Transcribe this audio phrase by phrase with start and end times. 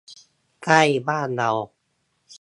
[0.63, 1.51] ใกล้บ้านเรา